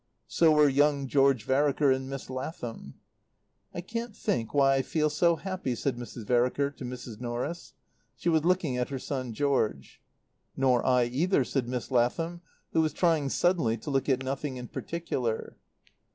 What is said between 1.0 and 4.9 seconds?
George Vereker and Miss Lathom. "I can't think why I